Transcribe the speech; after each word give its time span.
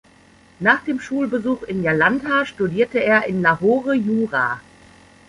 Nach 0.59 0.83
dem 0.83 0.99
Schulbesuch 0.99 1.61
in 1.61 1.83
Jalandhar 1.83 2.47
studierte 2.47 2.97
er 3.03 3.27
in 3.27 3.43
Lahore 3.43 3.93
Jura. 3.93 4.59